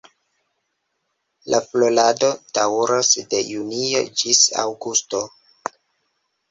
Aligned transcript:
La 1.55 1.59
florado 1.67 2.31
daŭras 2.59 3.13
de 3.35 3.43
junio 3.51 4.03
ĝis 4.23 4.43
aŭgusto. 4.67 5.27